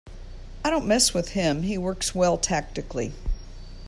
[0.65, 3.11] I don't mess with him, he works well tactically.